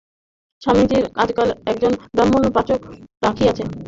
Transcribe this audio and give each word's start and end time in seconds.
স্বামীজী 0.61 0.97
আজকাল 1.15 1.49
একজন 1.71 1.93
ব্রাহ্মণ 2.15 2.43
পাচক 2.55 2.79
রাখিয়াছেন। 3.23 3.67